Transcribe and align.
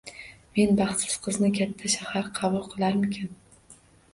Men 0.53 0.71
baxtsiz 0.79 1.17
qizni 1.27 1.51
katta 1.59 1.91
shahar 1.97 2.33
qabul 2.41 2.67
qilarmikin 2.73 3.37